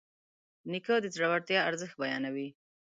[0.71, 2.47] نیکه د زړورتیا ارزښت بیانوي.